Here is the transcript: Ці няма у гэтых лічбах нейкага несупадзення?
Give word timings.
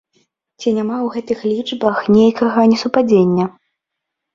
Ці 0.63 0.73
няма 0.77 0.97
у 1.09 1.11
гэтых 1.17 1.45
лічбах 1.51 2.03
нейкага 2.19 2.59
несупадзення? 2.77 3.45